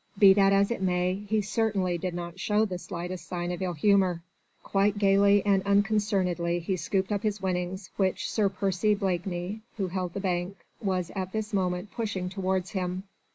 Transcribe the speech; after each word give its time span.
Be 0.17 0.33
that 0.33 0.51
as 0.51 0.71
it 0.71 0.81
may, 0.81 1.13
he 1.29 1.43
certainly 1.43 1.95
did 1.99 2.15
not 2.15 2.39
show 2.39 2.65
the 2.65 2.79
slightest 2.79 3.27
sign 3.27 3.51
of 3.51 3.61
ill 3.61 3.73
humour: 3.73 4.23
quite 4.63 4.97
gaily 4.97 5.45
and 5.45 5.61
unconcernedly 5.61 6.57
he 6.57 6.75
scooped 6.75 7.11
up 7.11 7.21
his 7.21 7.39
winnings 7.39 7.91
which 7.97 8.27
Sir 8.27 8.49
Percy 8.49 8.95
Blakeney, 8.95 9.61
who 9.77 9.89
held 9.89 10.15
the 10.15 10.19
Bank, 10.19 10.57
was 10.81 11.11
at 11.11 11.33
this 11.33 11.53
moment 11.53 11.91
pushing 11.91 12.29
towards 12.29 12.71
him. 12.71 13.03